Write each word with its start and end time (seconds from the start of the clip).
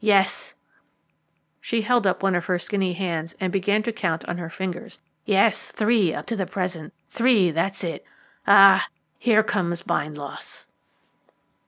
Yes" 0.03 0.55
she 1.61 1.83
held 1.83 2.07
up 2.07 2.23
one 2.23 2.33
of 2.33 2.45
her 2.45 2.57
skinny 2.57 2.93
hands 2.93 3.35
and 3.39 3.53
began 3.53 3.83
to 3.83 3.91
count 3.93 4.25
on 4.27 4.39
her 4.39 4.49
fingers 4.49 4.97
"yes, 5.25 5.67
three 5.67 6.11
up 6.11 6.25
to 6.25 6.35
the 6.35 6.47
present; 6.47 6.91
three, 7.11 7.51
that's 7.51 7.83
it. 7.83 8.03
Ah, 8.47 8.87
here 9.19 9.43
comes 9.43 9.83
Bindloss." 9.83 10.65